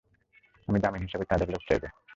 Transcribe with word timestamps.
আমি 0.67 0.79
জামিন 0.79 1.01
হিসেবে 1.01 1.25
তাদের 1.25 1.47
লোক 1.49 1.61
চাইব। 1.69 1.83